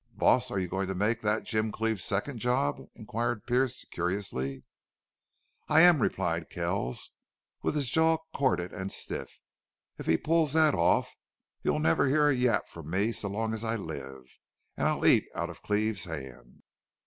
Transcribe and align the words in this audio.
"Boss, 0.13 0.49
are 0.49 0.57
you 0.57 0.67
goin' 0.67 0.87
to 0.87 0.95
make 0.95 1.21
thet 1.21 1.43
Jim 1.43 1.71
Cleve's 1.71 2.03
second 2.03 2.39
job?" 2.39 2.81
inquired 2.95 3.45
Pearce, 3.45 3.85
curiously. 3.91 4.63
"I 5.69 5.81
am," 5.81 6.01
replied 6.01 6.49
Kells, 6.49 7.11
with 7.61 7.75
his 7.75 7.87
jaw 7.87 8.17
corded 8.33 8.73
and 8.73 8.91
stiff. 8.91 9.37
"If 9.99 10.07
he 10.07 10.17
pulls 10.17 10.53
thet 10.53 10.73
off 10.73 11.13
you'll 11.61 11.77
never 11.77 12.07
hear 12.07 12.29
a 12.29 12.33
yap 12.33 12.67
from 12.67 12.89
me 12.89 13.11
so 13.11 13.29
long 13.29 13.53
as 13.53 13.63
I 13.63 13.75
live. 13.75 14.23
An' 14.75 14.87
I'll 14.87 15.05
eat 15.05 15.25
out 15.35 15.51
of 15.51 15.61
Cleve's 15.61 16.05
hand." 16.05 16.63